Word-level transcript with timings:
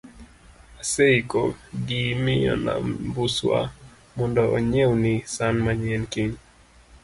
aseiko 0.81 1.41
gi 1.87 2.01
miyo 2.23 2.53
Nambuswa 2.65 3.59
mondo 4.17 4.41
onyiewni 4.55 5.13
san 5.33 5.55
manyien 5.65 6.03
kiny 6.13 6.33